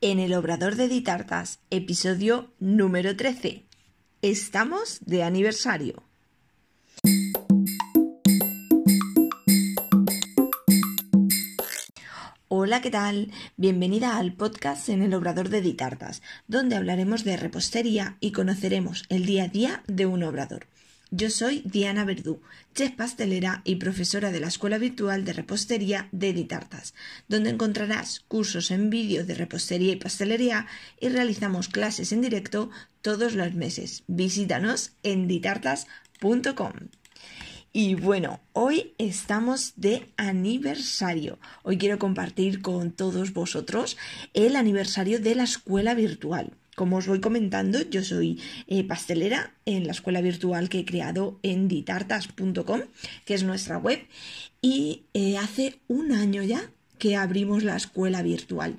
en 0.00 0.20
el 0.20 0.34
Obrador 0.34 0.76
de 0.76 0.86
Ditartas, 0.86 1.58
episodio 1.70 2.52
número 2.60 3.16
13. 3.16 3.64
Estamos 4.22 5.00
de 5.04 5.24
aniversario. 5.24 6.04
Hola, 12.46 12.80
¿qué 12.80 12.90
tal? 12.90 13.32
Bienvenida 13.56 14.16
al 14.16 14.34
podcast 14.34 14.88
en 14.88 15.02
el 15.02 15.14
Obrador 15.14 15.48
de 15.48 15.62
Ditartas, 15.62 16.22
donde 16.46 16.76
hablaremos 16.76 17.24
de 17.24 17.36
repostería 17.36 18.16
y 18.20 18.30
conoceremos 18.30 19.04
el 19.08 19.26
día 19.26 19.44
a 19.44 19.48
día 19.48 19.82
de 19.88 20.06
un 20.06 20.22
obrador. 20.22 20.66
Yo 21.10 21.30
soy 21.30 21.62
Diana 21.64 22.04
Verdú, 22.04 22.42
chef 22.74 22.92
pastelera 22.92 23.62
y 23.64 23.76
profesora 23.76 24.30
de 24.30 24.40
la 24.40 24.48
Escuela 24.48 24.76
Virtual 24.76 25.24
de 25.24 25.32
Repostería 25.32 26.08
de 26.12 26.34
Ditartas, 26.34 26.92
donde 27.28 27.48
encontrarás 27.48 28.20
cursos 28.28 28.70
en 28.70 28.90
vídeo 28.90 29.24
de 29.24 29.34
repostería 29.34 29.92
y 29.92 29.96
pastelería 29.96 30.66
y 31.00 31.08
realizamos 31.08 31.68
clases 31.68 32.12
en 32.12 32.20
directo 32.20 32.68
todos 33.00 33.34
los 33.34 33.54
meses. 33.54 34.04
Visítanos 34.06 34.92
en 35.02 35.28
ditartas.com. 35.28 36.72
Y 37.72 37.94
bueno, 37.94 38.40
hoy 38.52 38.92
estamos 38.98 39.72
de 39.76 40.12
aniversario. 40.18 41.38
Hoy 41.62 41.78
quiero 41.78 41.98
compartir 41.98 42.60
con 42.60 42.92
todos 42.92 43.32
vosotros 43.32 43.96
el 44.34 44.56
aniversario 44.56 45.20
de 45.20 45.34
la 45.36 45.44
escuela 45.44 45.94
virtual. 45.94 46.52
Como 46.78 46.98
os 46.98 47.08
voy 47.08 47.18
comentando, 47.18 47.82
yo 47.90 48.04
soy 48.04 48.40
eh, 48.68 48.84
pastelera 48.84 49.52
en 49.66 49.88
la 49.88 49.90
escuela 49.90 50.20
virtual 50.20 50.68
que 50.68 50.78
he 50.78 50.84
creado 50.84 51.40
en 51.42 51.66
ditartas.com, 51.66 52.82
que 53.24 53.34
es 53.34 53.42
nuestra 53.42 53.78
web, 53.78 54.06
y 54.62 55.02
eh, 55.12 55.38
hace 55.38 55.80
un 55.88 56.12
año 56.12 56.40
ya 56.44 56.70
que 56.98 57.16
abrimos 57.16 57.64
la 57.64 57.74
escuela 57.74 58.22
virtual. 58.22 58.76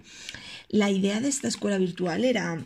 La 0.70 0.90
idea 0.90 1.20
de 1.20 1.28
esta 1.28 1.50
escuela 1.50 1.78
virtual 1.78 2.24
era 2.24 2.66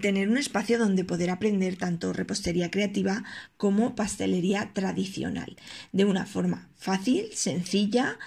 tener 0.00 0.28
un 0.28 0.38
espacio 0.38 0.78
donde 0.78 1.02
poder 1.02 1.30
aprender 1.30 1.74
tanto 1.74 2.12
repostería 2.12 2.70
creativa 2.70 3.24
como 3.56 3.96
pastelería 3.96 4.70
tradicional, 4.72 5.56
de 5.90 6.04
una 6.04 6.26
forma 6.26 6.68
fácil, 6.76 7.26
sencilla, 7.32 8.20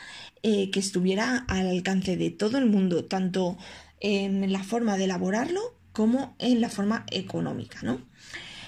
eh, 0.44 0.72
que 0.72 0.82
estuviera 0.82 1.46
al 1.48 1.70
alcance 1.70 2.18
de 2.18 2.32
todo 2.32 2.58
el 2.58 2.66
mundo, 2.66 3.06
tanto 3.06 3.58
en 4.02 4.52
la 4.52 4.64
forma 4.66 4.98
de 4.98 5.06
elaborarlo 5.06 5.77
como 5.98 6.36
en 6.38 6.62
la 6.62 6.70
forma 6.70 7.08
económica, 7.09 7.80
¿no? 7.81 8.00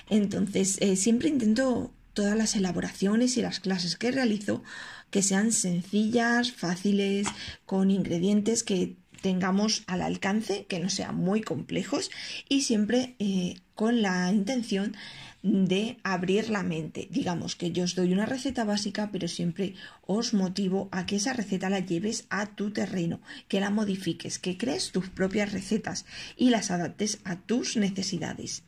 Entonces, 0.09 0.79
eh, 0.81 0.95
siempre 0.95 1.29
intento 1.29 1.93
todas 2.15 2.35
las 2.35 2.55
elaboraciones 2.55 3.37
y 3.37 3.43
las 3.43 3.59
clases 3.59 3.97
que 3.97 4.09
realizo 4.09 4.63
que 5.11 5.21
sean 5.21 5.51
sencillas, 5.51 6.51
fáciles, 6.51 7.27
con 7.67 7.91
ingredientes 7.91 8.63
que 8.63 8.95
tengamos 9.21 9.83
al 9.85 10.01
alcance, 10.01 10.65
que 10.65 10.79
no 10.79 10.89
sean 10.89 11.17
muy 11.17 11.41
complejos 11.41 12.09
y 12.49 12.61
siempre 12.61 13.15
eh, 13.19 13.59
con 13.75 14.01
la 14.01 14.31
intención 14.31 14.97
de 15.41 15.97
abrir 16.03 16.49
la 16.49 16.63
mente. 16.63 17.07
Digamos 17.11 17.55
que 17.55 17.71
yo 17.71 17.83
os 17.83 17.95
doy 17.95 18.11
una 18.13 18.25
receta 18.25 18.63
básica, 18.63 19.09
pero 19.11 19.27
siempre 19.27 19.75
os 20.05 20.33
motivo 20.33 20.89
a 20.91 21.05
que 21.05 21.15
esa 21.15 21.33
receta 21.33 21.69
la 21.69 21.79
lleves 21.79 22.25
a 22.29 22.47
tu 22.55 22.71
terreno, 22.71 23.21
que 23.47 23.59
la 23.59 23.69
modifiques, 23.69 24.39
que 24.39 24.57
crees 24.57 24.91
tus 24.91 25.09
propias 25.09 25.51
recetas 25.51 26.05
y 26.35 26.49
las 26.49 26.71
adaptes 26.71 27.19
a 27.23 27.37
tus 27.37 27.77
necesidades. 27.77 28.63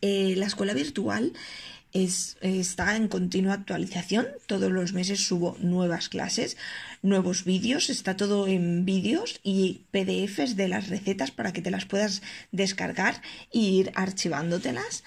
Eh, 0.00 0.34
la 0.36 0.46
escuela 0.46 0.74
virtual 0.74 1.32
está 1.92 2.96
en 2.96 3.08
continua 3.08 3.54
actualización. 3.54 4.26
Todos 4.46 4.70
los 4.70 4.92
meses 4.92 5.26
subo 5.26 5.56
nuevas 5.60 6.08
clases, 6.08 6.56
nuevos 7.02 7.44
vídeos. 7.44 7.88
Está 7.88 8.16
todo 8.16 8.46
en 8.48 8.84
vídeos 8.84 9.40
y 9.42 9.84
PDFs 9.92 10.56
de 10.56 10.68
las 10.68 10.88
recetas 10.88 11.30
para 11.30 11.52
que 11.52 11.62
te 11.62 11.70
las 11.70 11.86
puedas 11.86 12.22
descargar 12.52 13.22
e 13.52 13.58
ir 13.60 13.92
archivándotelas 13.94 15.04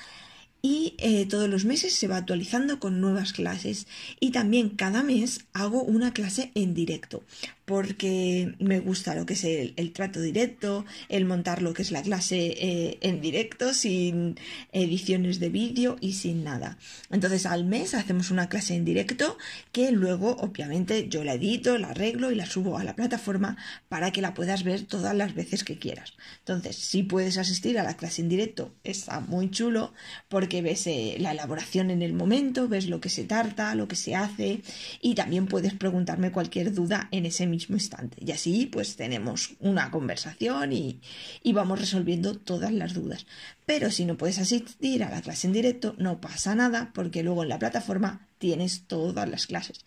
y 0.61 0.95
eh, 0.97 1.25
todos 1.25 1.49
los 1.49 1.65
meses 1.65 1.93
se 1.93 2.07
va 2.07 2.17
actualizando 2.17 2.79
con 2.79 2.99
nuevas 3.01 3.33
clases. 3.33 3.87
Y 4.19 4.31
también 4.31 4.69
cada 4.69 5.03
mes 5.03 5.45
hago 5.53 5.83
una 5.83 6.13
clase 6.13 6.51
en 6.55 6.73
directo 6.73 7.23
porque 7.69 8.55
me 8.57 8.79
gusta 8.79 9.13
lo 9.13 9.27
que 9.27 9.33
es 9.33 9.43
el, 9.43 9.91
trato 9.93 10.19
directo, 10.19 10.85
el 11.07 11.25
montar 11.25 11.61
lo 11.61 11.71
que 11.71 11.83
es 11.83 11.91
la 11.91 12.01
clase 12.01 12.55
eh, 12.57 12.97
en 13.01 13.21
directo, 13.21 13.75
sin 13.75 14.39
ediciones 14.71 15.39
de 15.39 15.49
vídeo 15.49 15.95
y 16.01 16.13
sin 16.13 16.43
nada. 16.43 16.79
Entonces 17.11 17.45
al 17.45 17.65
mes 17.65 17.93
hacemos 17.93 18.31
una 18.31 18.49
clase 18.49 18.73
en 18.73 18.85
directo 18.85 19.37
que 19.71 19.91
luego 19.91 20.35
obviamente 20.37 21.09
yo 21.09 21.23
la 21.23 21.35
edito, 21.35 21.77
la 21.77 21.89
arreglo 21.89 22.31
y 22.31 22.35
la 22.35 22.47
subo 22.47 22.79
a 22.79 22.83
la 22.83 22.95
plataforma 22.95 23.55
para 23.87 24.09
que 24.09 24.23
la 24.23 24.33
puedas 24.33 24.63
ver 24.63 24.85
todas 24.85 25.15
las 25.15 25.35
veces 25.35 25.63
que 25.63 25.77
quieras. 25.77 26.13
Entonces 26.39 26.75
si 26.75 27.03
puedes 27.03 27.37
asistir 27.37 27.77
a 27.77 27.83
la 27.83 27.97
clase 27.97 28.23
en 28.23 28.29
directo 28.29 28.73
está 28.83 29.19
muy 29.19 29.51
chulo 29.51 29.93
porque 30.27 30.63
ves 30.63 30.87
eh, 30.87 31.17
la 31.19 31.33
elaboración 31.33 31.91
en 31.91 32.01
el 32.01 32.13
momento, 32.13 32.67
ves 32.67 32.87
lo 32.87 32.99
que 32.99 33.09
se 33.09 33.25
tarta, 33.25 33.75
lo 33.75 33.87
que 33.87 33.95
se 33.95 34.15
hace 34.15 34.63
y 35.01 35.13
también 35.13 35.45
puedes 35.45 35.75
preguntarme 35.75 36.31
cualquier 36.31 36.73
duda 36.73 37.09
en 37.11 37.27
ese 37.27 37.45
mismo 37.45 37.58
instante. 37.67 38.17
Y 38.19 38.31
así 38.31 38.65
pues 38.65 38.95
tenemos 38.95 39.55
una 39.59 39.91
conversación 39.91 40.71
y, 40.73 41.01
y 41.43 41.53
vamos 41.53 41.79
resolviendo 41.79 42.35
todas 42.35 42.71
las 42.71 42.93
dudas. 42.93 43.25
Pero 43.65 43.91
si 43.91 44.05
no 44.05 44.17
puedes 44.17 44.39
asistir 44.39 45.03
a 45.03 45.09
la 45.09 45.21
clase 45.21 45.47
en 45.47 45.53
directo, 45.53 45.95
no 45.97 46.21
pasa 46.21 46.55
nada 46.55 46.91
porque 46.93 47.23
luego 47.23 47.43
en 47.43 47.49
la 47.49 47.59
plataforma 47.59 48.27
tienes 48.37 48.83
todas 48.87 49.27
las 49.27 49.47
clases 49.47 49.85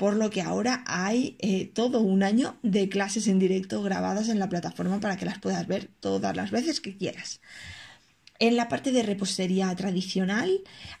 por 0.00 0.16
lo 0.16 0.30
que 0.30 0.40
ahora 0.40 0.82
hay 0.86 1.36
eh, 1.40 1.70
todo 1.74 2.00
un 2.00 2.22
año 2.22 2.56
de 2.62 2.88
clases 2.88 3.28
en 3.28 3.38
directo 3.38 3.82
grabadas 3.82 4.30
en 4.30 4.38
la 4.38 4.48
plataforma 4.48 4.98
para 4.98 5.18
que 5.18 5.26
las 5.26 5.38
puedas 5.38 5.66
ver 5.66 5.90
todas 6.00 6.34
las 6.34 6.50
veces 6.50 6.80
que 6.80 6.96
quieras. 6.96 7.42
En 8.40 8.56
la 8.56 8.70
parte 8.70 8.90
de 8.90 9.02
repostería 9.02 9.74
tradicional 9.76 10.50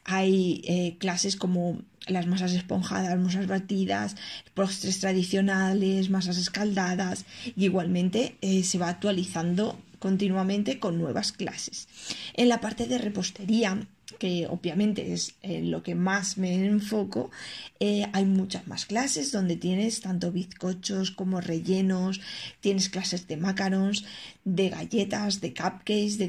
hay 0.04 0.60
eh, 0.66 0.96
clases 0.98 1.36
como 1.36 1.80
las 2.06 2.26
masas 2.26 2.52
esponjadas, 2.52 3.18
masas 3.18 3.46
batidas, 3.46 4.14
postres 4.52 5.00
tradicionales, 5.00 6.10
masas 6.10 6.36
escaldadas 6.36 7.24
y 7.56 7.64
igualmente 7.64 8.36
eh, 8.42 8.62
se 8.62 8.76
va 8.76 8.90
actualizando 8.90 9.78
continuamente 10.00 10.80
con 10.80 10.98
nuevas 10.98 11.30
clases. 11.30 11.86
En 12.34 12.48
la 12.48 12.60
parte 12.60 12.86
de 12.86 12.98
repostería 12.98 13.86
que 14.18 14.46
obviamente 14.48 15.12
es 15.12 15.34
eh, 15.42 15.62
lo 15.62 15.82
que 15.82 15.94
más 15.94 16.38
me 16.38 16.66
enfoco, 16.66 17.30
eh, 17.78 18.06
hay 18.12 18.24
muchas 18.24 18.66
más 18.66 18.86
clases 18.86 19.32
donde 19.32 19.56
tienes 19.56 20.00
tanto 20.00 20.32
bizcochos 20.32 21.10
como 21.10 21.40
rellenos, 21.40 22.20
tienes 22.60 22.88
clases 22.88 23.28
de 23.28 23.36
macarons, 23.36 24.04
de 24.44 24.70
galletas, 24.70 25.40
de 25.40 25.54
cupcakes, 25.54 26.18
de 26.18 26.28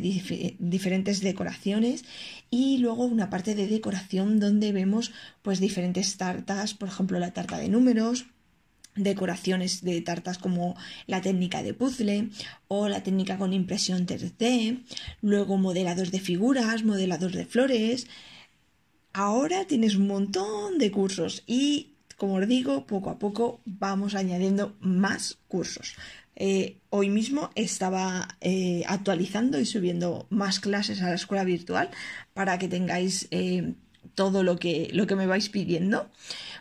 diferentes 0.59 1.21
decoraciones 1.21 2.05
y 2.49 2.77
luego 2.77 3.05
una 3.05 3.29
parte 3.29 3.55
de 3.55 3.67
decoración 3.67 4.39
donde 4.39 4.71
vemos 4.71 5.11
pues 5.41 5.59
diferentes 5.59 6.17
tartas, 6.17 6.73
por 6.73 6.89
ejemplo 6.89 7.19
la 7.19 7.31
tarta 7.31 7.57
de 7.57 7.69
números, 7.69 8.25
decoraciones 8.95 9.83
de 9.83 10.01
tartas 10.01 10.37
como 10.37 10.75
la 11.07 11.21
técnica 11.21 11.63
de 11.63 11.73
puzzle 11.73 12.29
o 12.67 12.87
la 12.87 13.03
técnica 13.03 13.37
con 13.37 13.53
impresión 13.53 14.05
3D, 14.05 14.83
luego 15.21 15.57
modelados 15.57 16.11
de 16.11 16.19
figuras, 16.19 16.83
modelados 16.83 17.33
de 17.33 17.45
flores. 17.45 18.07
Ahora 19.13 19.65
tienes 19.65 19.95
un 19.95 20.07
montón 20.07 20.77
de 20.77 20.91
cursos 20.91 21.43
y, 21.47 21.93
como 22.17 22.35
os 22.35 22.47
digo, 22.47 22.85
poco 22.85 23.09
a 23.09 23.19
poco 23.19 23.61
vamos 23.65 24.15
añadiendo 24.15 24.75
más 24.79 25.37
cursos. 25.47 25.95
Eh, 26.35 26.77
hoy 26.89 27.09
mismo 27.09 27.51
estaba 27.55 28.37
eh, 28.39 28.83
actualizando 28.87 29.59
y 29.59 29.65
subiendo 29.65 30.27
más 30.29 30.59
clases 30.59 31.01
a 31.01 31.09
la 31.09 31.15
escuela 31.15 31.43
virtual 31.43 31.89
para 32.33 32.57
que 32.57 32.67
tengáis 32.67 33.27
eh, 33.31 33.73
todo 34.15 34.43
lo 34.43 34.57
que, 34.57 34.89
lo 34.93 35.07
que 35.07 35.15
me 35.15 35.27
vais 35.27 35.49
pidiendo. 35.49 36.09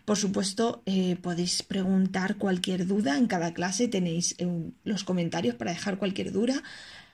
Por 0.05 0.17
supuesto, 0.17 0.83
eh, 0.87 1.17
podéis 1.21 1.63
preguntar 1.63 2.37
cualquier 2.37 2.87
duda. 2.87 3.17
En 3.17 3.27
cada 3.27 3.55
clase 3.55 3.89
tenéis 3.89 4.35
eh, 4.39 4.47
los 4.85 5.05
comentarios 5.05 5.55
para 5.55 5.73
dejar 5.73 5.99
cualquier 5.99 6.33
duda, 6.33 6.63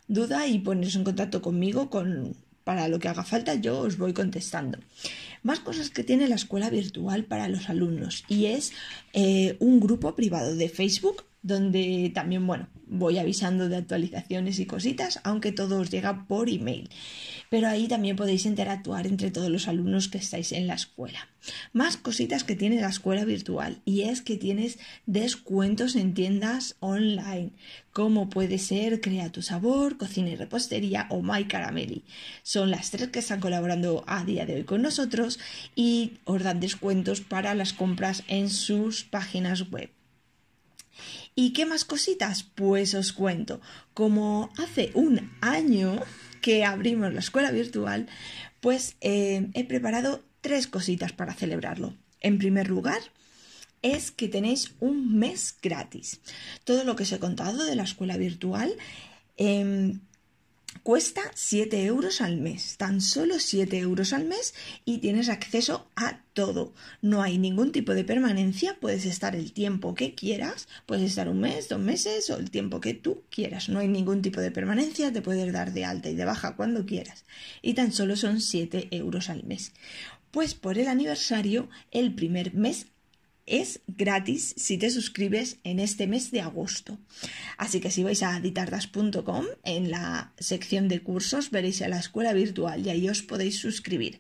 duda 0.09 0.47
y 0.47 0.59
poneros 0.59 0.97
en 0.97 1.05
contacto 1.05 1.43
conmigo 1.43 1.91
con, 1.91 2.35
para 2.65 2.89
lo 2.89 2.99
que 2.99 3.09
haga 3.09 3.25
falta. 3.25 3.55
Yo 3.55 3.81
os 3.81 3.99
voy 3.99 4.13
contestando. 4.13 4.79
Más 5.43 5.61
cosas 5.61 5.91
que 5.91 6.05
tiene 6.05 6.29
la 6.29 6.35
escuela 6.35 6.71
virtual 6.71 7.25
para 7.25 7.49
los 7.49 7.69
alumnos 7.69 8.25
y 8.29 8.47
es 8.47 8.73
eh, 9.13 9.57
un 9.61 9.79
grupo 9.79 10.15
privado 10.15 10.57
de 10.57 10.69
Facebook 10.69 11.25
donde 11.47 12.11
también, 12.13 12.45
bueno, 12.45 12.67
voy 12.89 13.19
avisando 13.19 13.69
de 13.69 13.77
actualizaciones 13.77 14.59
y 14.59 14.67
cositas, 14.67 15.21
aunque 15.23 15.53
todo 15.53 15.79
os 15.79 15.91
llega 15.91 16.27
por 16.27 16.49
email. 16.49 16.89
Pero 17.51 17.69
ahí 17.69 17.89
también 17.89 18.17
podéis 18.17 18.47
interactuar 18.47 19.07
entre 19.07 19.31
todos 19.31 19.51
los 19.51 19.69
alumnos 19.69 20.09
que 20.09 20.19
estáis 20.19 20.53
en 20.53 20.67
la 20.67 20.75
escuela. 20.75 21.29
Más 21.73 21.97
cositas 21.97 22.45
que 22.45 22.57
tiene 22.57 22.81
la 22.81 22.89
escuela 22.89 23.25
virtual 23.25 23.81
y 23.85 24.03
es 24.03 24.21
que 24.23 24.37
tienes 24.37 24.79
descuentos 25.07 25.95
en 25.95 26.15
tiendas 26.15 26.77
online, 26.81 27.51
como 27.93 28.29
puede 28.29 28.59
ser 28.59 29.01
Crea 29.01 29.31
tu 29.31 29.43
Sabor, 29.43 29.97
Cocina 29.97 30.31
y 30.31 30.37
Repostería 30.37 31.07
o 31.11 31.23
My 31.23 31.45
Caramelli. 31.45 32.05
Son 32.43 32.71
las 32.71 32.91
tres 32.91 33.09
que 33.09 33.21
están 33.21 33.41
colaborando 33.41 34.05
a 34.07 34.25
día 34.25 34.45
de 34.45 34.57
hoy 34.57 34.65
con 34.65 34.83
nosotros 34.83 35.39
y 35.75 36.19
os 36.25 36.43
dan 36.43 36.61
descuentos 36.61 37.21
para 37.21 37.55
las 37.55 37.73
compras 37.73 38.25
en 38.29 38.51
sus 38.51 39.05
páginas 39.05 39.71
web. 39.71 39.91
¿Y 41.35 41.53
qué 41.53 41.67
más 41.67 41.85
cositas? 41.85 42.43
Pues 42.43 42.95
os 42.95 43.13
cuento. 43.13 43.61
Como 43.93 44.51
hace 44.57 44.91
un 44.95 45.31
año 45.43 46.01
que 46.47 46.65
abrimos 46.65 47.13
la 47.13 47.19
escuela 47.19 47.51
virtual, 47.51 48.07
pues 48.61 48.95
eh, 49.01 49.49
he 49.55 49.65
preparado 49.65 50.23
tres 50.41 50.69
cositas 50.69 51.13
para 51.13 51.35
celebrarlo. 51.35 51.97
En 52.21 52.39
primer 52.39 52.69
lugar, 52.69 53.01
es 53.83 54.13
que 54.13 54.29
tenéis 54.29 54.77
un 54.79 55.19
mes 55.19 55.57
gratis. 55.61 56.21
Todo 56.63 56.85
lo 56.85 56.95
que 56.95 57.03
os 57.03 57.11
he 57.11 57.19
contado 57.19 57.65
de 57.65 57.75
la 57.75 57.83
escuela 57.83 58.17
virtual 58.17 58.71
em, 59.37 60.03
cuesta 60.83 61.23
7 61.35 61.85
euros 61.85 62.21
al 62.21 62.37
mes, 62.39 62.77
tan 62.77 63.01
solo 63.01 63.39
7 63.39 63.79
euros 63.79 64.13
al 64.13 64.25
mes 64.25 64.55
y 64.85 64.99
tienes 64.99 65.29
acceso 65.29 65.91
a 65.97 66.23
todo. 66.33 66.75
No 67.03 67.23
hay 67.23 67.39
ningún 67.39 67.73
tipo 67.73 67.95
de 67.95 68.05
permanencia, 68.05 68.79
puedes 68.81 69.07
estar 69.07 69.35
el 69.35 69.53
tiempo 69.53 69.95
que 69.95 70.15
quieras, 70.15 70.69
puedes 70.87 71.05
estar 71.05 71.29
un 71.29 71.41
mes, 71.41 71.69
dos 71.69 71.81
meses 71.81 72.29
o 72.31 72.37
el 72.37 72.51
tiempo 72.51 72.81
que 72.81 72.95
tú 72.95 73.23
quieras. 73.31 73.69
No 73.69 73.79
hay 73.79 73.89
ningún 73.89 74.23
tipo 74.23 74.41
de 74.41 74.51
permanencia, 74.51 75.13
te 75.13 75.23
puedes 75.23 75.53
dar 75.53 75.73
de 75.73 75.85
alta 75.85 76.11
y 76.11 76.15
de 76.15 76.25
baja 76.25 76.57
cuando 76.57 76.87
quieras. 76.87 77.25
Y 77.63 77.75
tan 77.75 77.93
solo 77.93 78.17
son 78.17 78.41
7 78.41 78.89
euros 78.91 79.31
al 79.31 79.45
mes. 79.45 79.73
Pues 80.31 80.55
por 80.55 80.79
el 80.79 80.89
aniversario, 80.89 81.69
el 81.91 82.15
primer 82.15 82.55
mes 82.55 82.89
es 83.47 83.81
gratis 83.87 84.55
si 84.57 84.77
te 84.77 84.91
suscribes 84.91 85.59
en 85.65 85.79
este 85.79 86.07
mes 86.07 86.31
de 86.31 86.41
agosto. 86.41 86.99
Así 87.57 87.81
que 87.81 87.91
si 87.91 88.03
vais 88.03 88.23
a 88.23 88.41
ditardas.com, 88.41 89.47
en 89.65 89.91
la 89.91 90.33
sección 90.39 90.89
de 90.89 91.01
cursos 91.03 91.51
veréis 91.51 91.81
a 91.83 91.89
la 91.89 91.99
escuela 91.99 92.33
virtual 92.33 92.85
y 92.85 92.91
ahí 92.91 93.09
os 93.09 93.23
podéis 93.23 93.59
suscribir. 93.59 94.19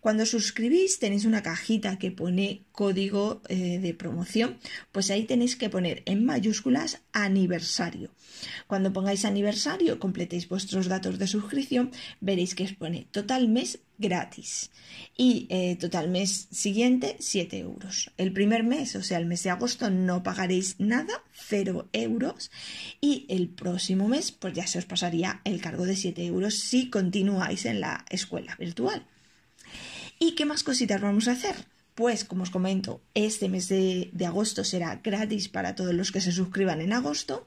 Cuando 0.00 0.26
suscribís 0.26 1.00
tenéis 1.00 1.24
una 1.24 1.42
cajita 1.42 1.98
que 1.98 2.12
pone 2.12 2.62
código 2.70 3.42
eh, 3.48 3.78
de 3.78 3.94
promoción, 3.94 4.58
pues 4.92 5.10
ahí 5.10 5.24
tenéis 5.24 5.56
que 5.56 5.70
poner 5.70 6.02
en 6.06 6.24
mayúsculas 6.24 7.02
aniversario. 7.12 8.10
Cuando 8.68 8.92
pongáis 8.92 9.24
aniversario, 9.24 9.98
completéis 9.98 10.48
vuestros 10.48 10.86
datos 10.86 11.18
de 11.18 11.26
suscripción, 11.26 11.90
veréis 12.20 12.54
que 12.54 12.64
os 12.64 12.74
pone 12.74 13.08
total 13.10 13.48
mes 13.48 13.80
gratis 13.98 14.70
y 15.16 15.48
eh, 15.50 15.74
total 15.74 16.08
mes 16.08 16.46
siguiente 16.52 17.16
7 17.18 17.58
euros. 17.58 18.12
El 18.16 18.32
primer 18.32 18.62
mes, 18.62 18.94
o 18.94 19.02
sea, 19.02 19.18
el 19.18 19.26
mes 19.26 19.42
de 19.42 19.50
agosto, 19.50 19.90
no 19.90 20.22
pagaréis 20.22 20.76
nada, 20.78 21.24
0 21.32 21.88
euros 21.92 22.52
y 23.00 23.26
el 23.28 23.48
próximo 23.48 24.06
mes, 24.06 24.30
pues 24.30 24.54
ya 24.54 24.66
se 24.68 24.78
os 24.78 24.86
pasaría 24.86 25.40
el 25.44 25.60
cargo 25.60 25.84
de 25.84 25.96
7 25.96 26.24
euros 26.24 26.54
si 26.54 26.88
continuáis 26.88 27.66
en 27.66 27.80
la 27.80 28.04
escuela 28.10 28.54
virtual. 28.56 29.04
¿Y 30.18 30.32
qué 30.32 30.44
más 30.44 30.62
cositas 30.62 31.00
vamos 31.00 31.28
a 31.28 31.32
hacer? 31.32 31.54
Pues, 31.94 32.24
como 32.24 32.44
os 32.44 32.50
comento, 32.50 33.00
este 33.14 33.48
mes 33.48 33.68
de, 33.68 34.12
agosto 34.24 34.62
será 34.62 35.00
gratis 35.02 35.48
para 35.48 35.74
todos 35.74 35.92
los 35.92 36.12
que 36.12 36.20
se 36.20 36.30
suscriban 36.30 36.80
en 36.80 36.92
agosto 36.92 37.44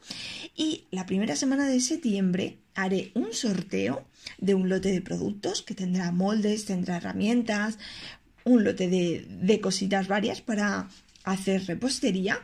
y 0.58 0.88
la 0.92 1.06
primera 1.06 1.38
semana 1.38 1.68
de 1.68 1.80
septiembre 1.80 2.58
haré 2.76 3.12
un 3.14 3.32
sorteo 3.32 4.06
de 4.40 4.54
un 4.54 4.68
lote 4.68 4.92
de 4.92 5.02
productos 5.02 5.62
que 5.62 5.74
tendrá 5.74 6.12
moldes, 6.12 6.66
tendrá 6.66 6.98
herramientas, 6.98 7.78
un 8.44 8.66
lote 8.66 8.90
de, 8.90 9.62
cositas 9.62 10.10
varias 10.10 10.42
para 10.42 10.90
hacer 11.24 11.66
repostería 11.66 12.40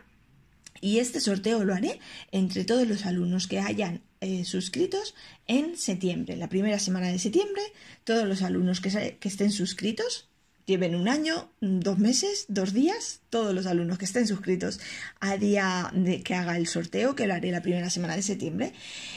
y 0.82 1.00
este 1.00 1.20
sorteo 1.20 1.64
lo 1.64 1.74
haré 1.74 2.00
entre 2.32 2.66
todos 2.66 2.88
los 2.88 3.06
alumnos 3.06 3.48
que 3.48 3.60
hayan 3.60 4.02
eh, 4.20 4.46
suscritos 4.46 5.16
en 5.48 5.78
septiembre. 5.78 6.38
La 6.38 6.50
primera 6.50 6.80
semana 6.80 7.08
de 7.08 7.20
septiembre, 7.20 7.62
todos 8.04 8.28
los 8.28 8.42
alumnos 8.42 8.82
que, 8.82 9.18
estén 9.22 9.52
suscritos, 9.52 10.28
lleven 10.66 10.96
un 10.96 11.08
año, 11.08 11.52
dos 11.62 12.00
meses, 12.00 12.46
dos 12.48 12.74
días, 12.74 13.22
todos 13.30 13.54
los 13.54 13.68
alumnos 13.68 13.98
que 13.98 14.06
estén 14.06 14.28
suscritos 14.28 14.80
a 15.20 15.38
día 15.38 15.92
de 15.94 16.24
que 16.24 16.34
haga 16.34 16.58
el 16.58 16.68
sorteo, 16.68 17.16
que 17.16 17.28
lo 17.28 17.36
haré 17.36 17.52
la 17.52 17.62
primera 17.62 17.90
semana 17.90 18.16
de 18.16 18.24
septiembre, 18.24 18.74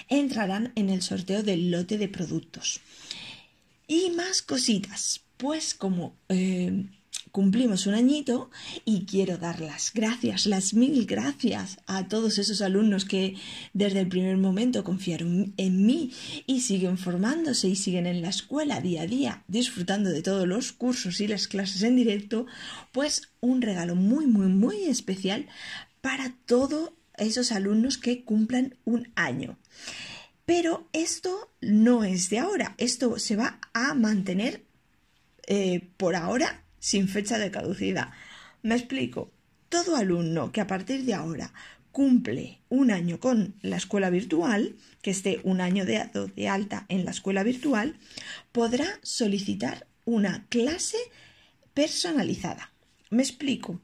entrarán 0.08 0.72
en 0.76 0.90
el 0.90 1.02
sorteo 1.02 1.42
del 1.42 1.70
lote 1.70 1.96
de 1.96 2.08
productos. 2.08 2.80
Y 3.88 4.10
más 4.10 4.42
cositas, 4.42 5.22
pues 5.36 5.74
como 5.74 6.14
eh, 6.28 6.84
cumplimos 7.30 7.86
un 7.86 7.94
añito 7.94 8.50
y 8.84 9.04
quiero 9.04 9.38
dar 9.38 9.60
las 9.60 9.92
gracias, 9.92 10.46
las 10.46 10.74
mil 10.74 11.06
gracias 11.06 11.78
a 11.86 12.08
todos 12.08 12.38
esos 12.38 12.60
alumnos 12.62 13.04
que 13.04 13.36
desde 13.72 14.00
el 14.00 14.08
primer 14.08 14.36
momento 14.36 14.84
confiaron 14.84 15.54
en 15.56 15.86
mí 15.86 16.12
y 16.46 16.60
siguen 16.60 16.98
formándose 16.98 17.68
y 17.68 17.76
siguen 17.76 18.06
en 18.06 18.22
la 18.22 18.30
escuela 18.30 18.80
día 18.80 19.02
a 19.02 19.06
día 19.06 19.44
disfrutando 19.48 20.10
de 20.10 20.22
todos 20.22 20.46
los 20.46 20.72
cursos 20.72 21.20
y 21.20 21.28
las 21.28 21.48
clases 21.48 21.82
en 21.82 21.96
directo, 21.96 22.46
pues 22.92 23.30
un 23.40 23.62
regalo 23.62 23.94
muy, 23.94 24.26
muy, 24.26 24.48
muy 24.48 24.84
especial 24.84 25.46
para 26.00 26.34
todos 26.46 26.90
esos 27.16 27.52
alumnos 27.52 27.98
que 27.98 28.24
cumplan 28.24 28.76
un 28.84 29.12
año. 29.14 29.58
Pero 30.46 30.88
esto 30.92 31.52
no 31.60 32.02
es 32.02 32.30
de 32.30 32.38
ahora, 32.38 32.74
esto 32.78 33.18
se 33.18 33.36
va 33.36 33.60
a 33.72 33.94
mantener 33.94 34.64
eh, 35.46 35.88
por 35.96 36.16
ahora 36.16 36.64
sin 36.80 37.06
fecha 37.06 37.38
de 37.38 37.52
caducidad. 37.52 38.10
Me 38.62 38.74
explico. 38.74 39.30
Todo 39.68 39.94
alumno 39.94 40.50
que 40.50 40.60
a 40.60 40.66
partir 40.66 41.04
de 41.04 41.14
ahora 41.14 41.52
cumple 41.92 42.60
un 42.68 42.90
año 42.90 43.20
con 43.20 43.54
la 43.62 43.76
escuela 43.76 44.10
virtual, 44.10 44.74
que 45.02 45.12
esté 45.12 45.40
un 45.44 45.60
año 45.60 45.84
de, 45.84 46.08
de 46.34 46.48
alta 46.48 46.86
en 46.88 47.04
la 47.04 47.12
escuela 47.12 47.44
virtual, 47.44 47.96
podrá 48.50 48.86
solicitar 49.02 49.86
una 50.04 50.46
clase 50.48 50.98
personalizada. 51.74 52.72
Me 53.10 53.22
explico. 53.22 53.80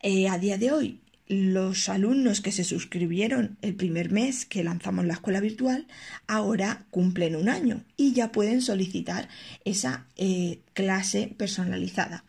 Eh, 0.00 0.28
a 0.28 0.38
día 0.38 0.58
de 0.58 0.72
hoy, 0.72 1.00
los 1.26 1.88
alumnos 1.88 2.40
que 2.40 2.52
se 2.52 2.64
suscribieron 2.64 3.56
el 3.62 3.74
primer 3.74 4.10
mes 4.10 4.44
que 4.44 4.62
lanzamos 4.62 5.06
la 5.06 5.14
escuela 5.14 5.40
virtual 5.40 5.86
ahora 6.26 6.84
cumplen 6.90 7.34
un 7.34 7.48
año 7.48 7.82
y 7.96 8.12
ya 8.12 8.30
pueden 8.30 8.60
solicitar 8.60 9.28
esa 9.64 10.06
eh, 10.16 10.60
clase 10.74 11.34
personalizada. 11.36 12.24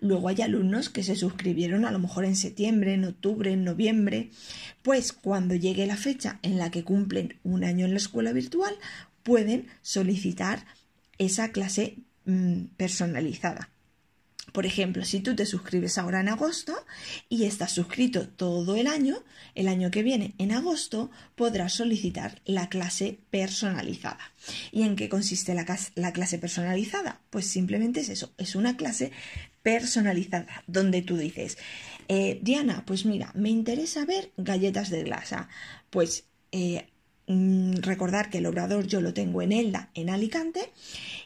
Luego 0.00 0.28
hay 0.28 0.42
alumnos 0.42 0.88
que 0.88 1.02
se 1.02 1.16
suscribieron 1.16 1.84
a 1.84 1.90
lo 1.90 1.98
mejor 1.98 2.24
en 2.24 2.36
septiembre, 2.36 2.94
en 2.94 3.04
octubre, 3.04 3.52
en 3.52 3.64
noviembre, 3.64 4.30
pues 4.82 5.12
cuando 5.12 5.56
llegue 5.56 5.86
la 5.86 5.96
fecha 5.96 6.38
en 6.42 6.58
la 6.58 6.70
que 6.70 6.84
cumplen 6.84 7.34
un 7.42 7.64
año 7.64 7.86
en 7.86 7.92
la 7.92 7.98
escuela 7.98 8.32
virtual 8.32 8.74
pueden 9.24 9.66
solicitar 9.82 10.64
esa 11.18 11.50
clase 11.50 11.96
mm, 12.24 12.66
personalizada. 12.76 13.70
Por 14.52 14.66
ejemplo, 14.66 15.04
si 15.04 15.20
tú 15.20 15.36
te 15.36 15.46
suscribes 15.46 15.98
ahora 15.98 16.20
en 16.20 16.28
agosto 16.28 16.74
y 17.28 17.44
estás 17.44 17.72
suscrito 17.72 18.28
todo 18.28 18.76
el 18.76 18.86
año, 18.86 19.22
el 19.54 19.68
año 19.68 19.90
que 19.90 20.02
viene, 20.02 20.34
en 20.38 20.52
agosto, 20.52 21.10
podrás 21.34 21.74
solicitar 21.74 22.40
la 22.44 22.68
clase 22.68 23.18
personalizada. 23.30 24.32
¿Y 24.72 24.82
en 24.82 24.96
qué 24.96 25.08
consiste 25.08 25.54
la, 25.54 25.64
clase 26.12 26.38
personalizada? 26.38 27.20
Pues 27.30 27.46
simplemente 27.46 28.00
es 28.00 28.08
eso, 28.08 28.32
es 28.38 28.54
una 28.54 28.76
clase 28.76 29.12
personalizada, 29.62 30.64
donde 30.66 31.02
tú 31.02 31.16
dices, 31.16 31.58
eh, 32.08 32.38
Diana, 32.42 32.84
pues 32.86 33.04
mira, 33.04 33.32
me 33.34 33.50
interesa 33.50 34.04
ver 34.06 34.32
galletas 34.36 34.88
de 34.90 35.04
glasa. 35.04 35.48
Pues 35.90 36.24
eh, 36.52 36.88
recordar 37.28 38.30
que 38.30 38.38
el 38.38 38.46
obrador 38.46 38.86
yo 38.86 39.00
lo 39.00 39.12
tengo 39.12 39.42
en 39.42 39.52
Elda, 39.52 39.90
en 39.94 40.08
Alicante, 40.08 40.72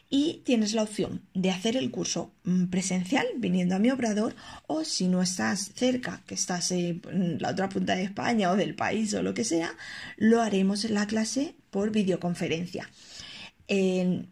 y 0.09 0.41
tienes 0.43 0.73
la 0.73 0.83
opción 0.83 1.21
de 1.33 1.49
hacer 1.49 1.75
el 1.75 1.89
curso 1.89 2.31
mm, 2.43 2.65
presencial 2.65 3.25
viniendo 3.37 3.75
a 3.75 3.79
mi 3.79 3.89
obrador 3.89 4.35
o 4.67 4.83
si 4.83 5.07
no 5.07 5.21
estás 5.21 5.71
cerca, 5.73 6.21
que 6.27 6.35
estás 6.35 6.71
en 6.71 7.01
la 7.39 7.49
otra 7.49 7.69
punta 7.69 7.95
de 7.95 8.03
España 8.03 8.51
o 8.51 8.55
del 8.55 8.75
país 8.75 9.13
o 9.13 9.23
lo 9.23 9.33
que 9.33 9.43
sea, 9.43 9.73
lo 10.17 10.41
haremos 10.41 10.85
en 10.85 10.93
la 10.93 11.07
clase 11.07 11.55
por 11.71 11.91
videoconferencia. 11.91 12.89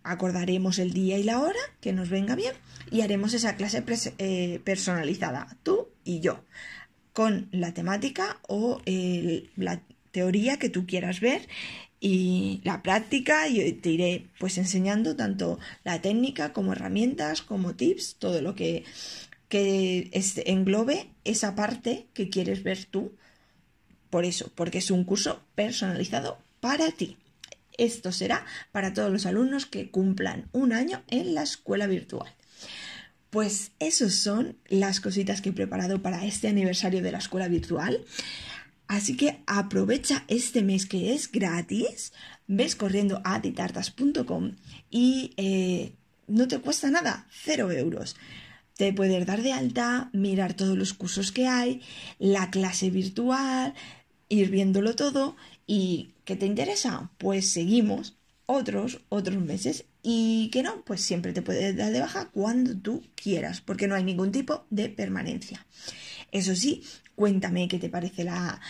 acordaremos 0.04 0.78
el 0.78 0.94
día 0.94 1.18
y 1.18 1.24
la 1.24 1.40
hora 1.40 1.60
que 1.80 1.94
nos 1.94 2.10
venga 2.10 2.36
bien 2.36 2.54
y 2.92 3.02
haremos 3.02 3.34
esa 3.34 3.56
clase 3.56 3.84
eh, 4.20 4.62
personalizada, 4.64 5.58
tú 5.64 5.88
y 6.04 6.20
yo, 6.20 6.44
con 7.14 7.48
la 7.52 7.74
temática 7.74 8.40
o 8.48 8.82
la 9.56 9.82
teoría 10.12 10.58
que 10.58 10.70
tú 10.70 10.86
quieras 10.86 11.20
ver 11.20 11.48
y 12.00 12.62
la 12.64 12.82
práctica 12.82 13.48
y 13.48 13.72
te 13.74 13.92
iré 13.92 14.28
pues 14.40 14.58
enseñando 14.58 15.16
tanto 15.16 15.60
la 15.84 16.02
técnica 16.02 16.52
como 16.52 16.74
herramientas, 16.74 17.42
como 17.42 17.76
tips, 17.76 18.16
todo 18.16 18.42
lo 18.42 18.56
que, 18.56 18.84
que 19.48 20.10
englobe 20.46 21.10
esa 21.24 21.56
parte 21.56 22.08
que 22.14 22.30
quieres 22.30 22.64
ver 22.64 22.86
tú. 22.86 23.14
Por 24.10 24.26
eso, 24.26 24.52
porque 24.56 24.80
es 24.80 24.92
un 24.92 25.06
curso 25.06 25.42
personalizado 25.56 26.40
para 26.60 26.92
ti. 26.92 27.18
Esto 27.78 28.12
será 28.12 28.46
para 28.72 28.94
todos 28.94 29.12
los 29.12 29.26
alumnos 29.26 29.66
que 29.66 29.90
cumplan 29.92 30.50
un 30.52 30.74
año 30.74 31.04
en 31.08 31.34
la 31.34 31.44
escuela 31.44 31.88
virtual. 31.88 32.34
Pues 33.30 33.72
esas 33.80 34.14
son 34.14 34.58
las 34.68 35.00
cositas 35.00 35.42
que 35.42 35.50
he 35.50 35.54
preparado 35.54 36.02
para 36.02 36.26
este 36.26 36.50
aniversario 36.50 37.02
de 37.02 37.14
la 37.14 37.20
escuela 37.20 37.48
virtual. 37.48 38.04
Así 38.92 39.16
que 39.16 39.42
aprovecha 39.48 40.26
este 40.28 40.64
mes 40.64 40.86
que 40.86 41.14
es 41.14 41.32
gratis, 41.32 42.12
ves 42.46 42.76
corriendo 42.76 43.22
a 43.24 43.40
ditartas.com 43.40 44.52
y 44.90 45.34
eh, 45.38 45.94
no 46.28 46.50
te 46.50 46.60
cuesta 46.60 46.92
nada, 46.92 47.26
cero 47.32 47.72
euros. 47.72 48.18
te 48.76 48.92
puedes 48.92 49.26
dar 49.26 49.44
de 49.44 49.54
alta, 49.54 50.10
mirar 50.12 50.56
todos 50.56 50.78
los 50.78 50.94
cursos 50.94 51.32
que 51.32 51.48
hay, 51.48 51.80
la 52.20 52.52
clase 52.52 52.90
virtual, 52.90 53.74
ir 54.28 54.50
viéndolo 54.50 54.94
todo 54.94 55.38
y 55.66 56.10
¿qué 56.26 56.36
te 56.36 56.46
interesa? 56.46 57.12
Pues 57.18 57.48
seguimos 57.48 58.18
otros, 58.46 59.00
otros 59.08 59.42
meses 59.42 59.86
y 60.04 60.50
que 60.52 60.64
no, 60.64 60.84
pues 60.84 61.00
siempre 61.00 61.32
te 61.32 61.42
puedes 61.42 61.78
dar 61.78 61.94
de 61.94 62.02
baja 62.02 62.30
cuando 62.34 62.76
tú 62.76 63.04
quieras, 63.16 63.62
porque 63.62 63.88
no 63.88 63.96
hay 63.96 64.04
ningún 64.04 64.34
tipo 64.34 64.66
de 64.70 64.90
permanencia. 64.90 65.66
Eso 66.32 66.56
sí, 66.56 66.84
cuéntame 67.16 67.68
qué 67.68 67.80
te 67.80 67.90
parece 67.90 68.24
la, 68.24 68.62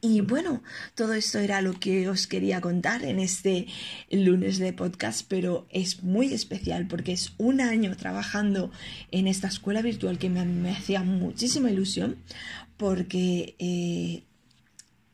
Y 0.00 0.20
bueno, 0.20 0.62
todo 0.94 1.14
esto 1.14 1.40
era 1.40 1.60
lo 1.60 1.72
que 1.72 2.08
os 2.08 2.28
quería 2.28 2.60
contar 2.60 3.04
en 3.04 3.18
este 3.18 3.66
lunes 4.12 4.58
de 4.58 4.72
podcast, 4.72 5.26
pero 5.28 5.66
es 5.70 6.04
muy 6.04 6.32
especial 6.32 6.86
porque 6.86 7.12
es 7.12 7.32
un 7.36 7.60
año 7.60 7.96
trabajando 7.96 8.70
en 9.10 9.26
esta 9.26 9.48
escuela 9.48 9.82
virtual 9.82 10.18
que 10.18 10.30
me, 10.30 10.70
hacía 10.70 11.02
muchísima 11.02 11.72
ilusión, 11.72 12.16
porque 12.76 13.56
eh, 13.58 14.22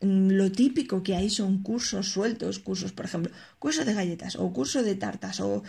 lo 0.03 0.53
típico 0.53 1.03
que 1.03 1.17
hay 1.17 1.31
son 1.31 1.62
cursos 1.62 2.09
sueltos, 2.09 2.59
cursos, 2.59 2.93
por 2.93 3.07
ejemplo, 3.07 3.33
curso 3.59 3.87
de 3.87 3.95
galletas 3.95 4.37
o 4.37 4.53
curso 4.53 4.83
de 4.83 4.97
tartas 4.97 5.41
o 5.41 5.62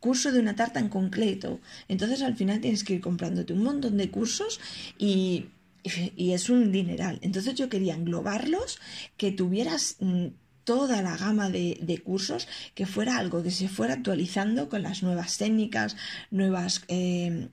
curso 0.00 0.32
de 0.32 0.40
una 0.40 0.56
tarta 0.56 0.80
en 0.80 0.88
concreto. 0.88 1.60
Entonces 1.86 2.20
al 2.22 2.34
final 2.34 2.60
tienes 2.60 2.82
que 2.82 2.94
ir 2.94 3.00
comprándote 3.00 3.52
un 3.52 3.62
montón 3.62 3.96
de 3.96 4.10
cursos 4.10 4.58
y 4.98 5.46
y 6.16 6.32
es 6.32 6.50
un 6.50 6.72
dineral. 6.72 7.18
Entonces 7.22 7.54
yo 7.54 7.68
quería 7.68 7.94
englobarlos, 7.94 8.78
que 9.16 9.32
tuvieras 9.32 9.96
mm, 10.00 10.26
toda 10.64 11.00
la 11.00 11.16
gama 11.16 11.48
de, 11.48 12.02
cursos, 12.04 12.48
que 12.74 12.86
fuera 12.86 13.18
algo 13.18 13.42
que 13.42 13.52
se 13.52 13.68
fuera 13.68 13.94
actualizando 13.94 14.68
con 14.68 14.82
las 14.82 15.02
nuevas 15.02 15.38
técnicas, 15.38 15.96
nuevas 16.30 16.82
eh, 16.88 17.48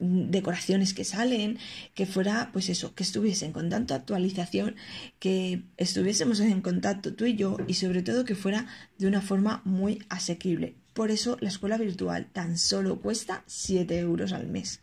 decoraciones 0.00 0.92
que 0.92 1.04
salen, 1.04 1.58
que 1.94 2.04
fuera, 2.04 2.50
pues 2.52 2.68
eso, 2.68 2.94
que 2.96 3.04
estuviesen 3.04 3.52
con 3.52 3.70
tanta 3.70 3.94
actualización, 3.94 4.74
que 5.20 5.62
estuviésemos 5.76 6.40
en 6.40 6.60
contacto 6.62 7.14
tú 7.14 7.26
y 7.26 7.36
yo 7.36 7.58
y 7.68 7.74
sobre 7.74 8.02
todo 8.02 8.24
que 8.24 8.34
fuera 8.34 8.66
de 8.98 9.06
una 9.06 9.20
forma 9.20 9.62
muy 9.64 10.02
asequible. 10.08 10.74
Por 10.94 11.12
eso 11.12 11.38
la 11.40 11.48
escuela 11.48 11.78
virtual 11.78 12.26
tan 12.32 12.58
solo 12.58 13.00
cuesta 13.00 13.44
7 13.46 13.98
euros 14.00 14.32
al 14.32 14.48
mes. 14.48 14.80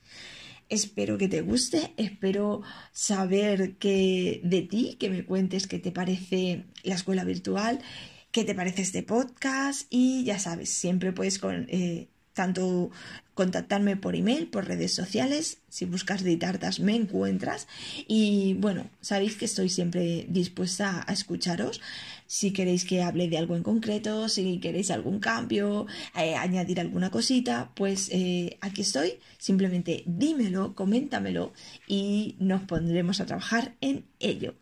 Espero 0.70 1.18
que 1.18 1.28
te 1.28 1.42
guste, 1.42 1.94
espero 1.98 2.62
saber 2.92 3.78
que 3.78 4.40
de 4.44 4.62
ti, 4.62 4.98
que 5.00 5.10
me 5.10 5.26
cuentes 5.26 5.66
qué 5.66 5.80
te 5.80 5.92
parece 5.92 6.66
la 6.84 6.94
escuela 6.94 7.24
virtual, 7.24 7.80
qué 8.32 8.44
te 8.44 8.54
parece 8.54 8.84
este 8.84 9.02
podcast 9.02 9.88
y 9.90 10.24
ya 10.26 10.38
sabes, 10.38 10.70
siempre 10.70 11.12
puedes 11.12 11.40
con, 11.40 11.66
eh, 11.70 12.10
tanto 12.34 12.92
contactarme 13.34 13.96
por 13.96 14.16
email, 14.16 14.48
por 14.48 14.68
redes 14.68 14.94
sociales, 14.94 15.60
si 15.70 15.86
buscas 15.86 16.24
Ditartas 16.24 16.80
me 16.80 16.96
encuentras. 16.96 17.68
Y 18.08 18.56
bueno, 18.56 18.90
sabéis 19.00 19.38
que 19.38 19.46
estoy 19.46 19.70
siempre 19.70 20.26
dispuesta 20.30 21.06
a 21.08 21.14
escucharos. 21.14 21.80
Si 22.28 22.52
queréis 22.52 22.84
que 22.86 23.02
hable 23.02 23.30
de 23.30 23.38
algo 23.38 23.56
en 23.56 23.64
concreto, 23.64 24.28
si 24.30 24.60
queréis 24.60 24.92
algún 24.92 25.20
cambio, 25.20 25.88
eh, 26.16 26.36
añadir 26.36 26.80
alguna 26.80 27.12
cosita, 27.12 27.72
pues 27.76 28.10
eh, 28.12 28.58
aquí 28.62 28.82
estoy, 28.82 29.20
simplemente 29.38 30.04
dímelo, 30.06 30.76
coméntamelo 30.76 31.54
y 31.88 32.36
nos 32.40 32.64
pondremos 32.64 33.22
a 33.22 33.26
trabajar 33.26 33.76
en 33.80 34.06
ello. 34.20 34.54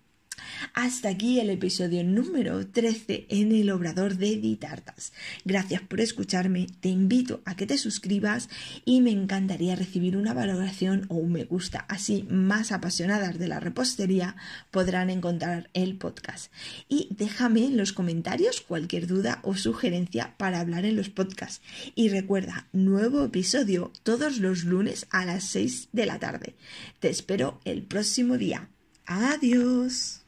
Hasta 0.73 1.09
aquí 1.09 1.39
el 1.39 1.49
episodio 1.49 2.03
número 2.03 2.67
13 2.67 3.27
en 3.29 3.51
el 3.51 3.69
Obrador 3.69 4.17
de 4.17 4.37
Ditartas. 4.37 5.13
Gracias 5.45 5.81
por 5.81 6.01
escucharme, 6.01 6.67
te 6.79 6.89
invito 6.89 7.41
a 7.45 7.55
que 7.55 7.65
te 7.65 7.77
suscribas 7.77 8.49
y 8.85 9.01
me 9.01 9.11
encantaría 9.11 9.75
recibir 9.75 10.17
una 10.17 10.33
valoración 10.33 11.05
o 11.09 11.15
un 11.15 11.31
me 11.31 11.45
gusta. 11.45 11.85
Así 11.89 12.25
más 12.29 12.71
apasionadas 12.71 13.39
de 13.39 13.47
la 13.47 13.59
repostería 13.59 14.35
podrán 14.71 15.09
encontrar 15.09 15.69
el 15.73 15.97
podcast. 15.97 16.51
Y 16.87 17.07
déjame 17.11 17.65
en 17.65 17.77
los 17.77 17.93
comentarios 17.93 18.61
cualquier 18.61 19.07
duda 19.07 19.39
o 19.43 19.55
sugerencia 19.55 20.35
para 20.37 20.59
hablar 20.59 20.85
en 20.85 20.95
los 20.95 21.09
podcasts. 21.09 21.61
Y 21.95 22.09
recuerda, 22.09 22.67
nuevo 22.73 23.25
episodio 23.25 23.91
todos 24.03 24.39
los 24.39 24.63
lunes 24.63 25.07
a 25.09 25.25
las 25.25 25.43
6 25.45 25.89
de 25.91 26.05
la 26.05 26.19
tarde. 26.19 26.55
Te 26.99 27.09
espero 27.09 27.59
el 27.65 27.83
próximo 27.83 28.37
día. 28.37 28.69
Adiós. 29.05 30.26